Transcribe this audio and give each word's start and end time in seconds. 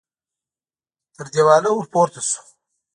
تر 1.15 1.25
دېواله 1.33 1.69
ور 1.73 1.85
پورته 1.93 2.21
شو. 2.27 2.39